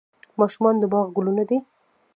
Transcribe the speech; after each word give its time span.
ماشومان 0.39 0.75
د 0.79 0.83
باغ 0.91 1.07
ګلونه 1.15 1.43
دي 1.49 1.57